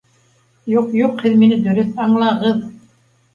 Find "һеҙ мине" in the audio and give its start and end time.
1.25-1.59